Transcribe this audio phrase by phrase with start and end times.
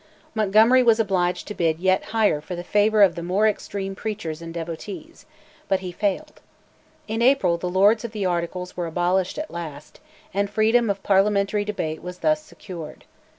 [0.33, 4.41] Montgomery was obliged to bid yet higher for the favour of the more extreme preachers
[4.41, 5.27] and devotees,
[5.67, 6.41] but he failed.
[7.07, 9.99] In April the Lords of the Articles were abolished at last,
[10.33, 13.03] and freedom of parliamentary debate was thus secured.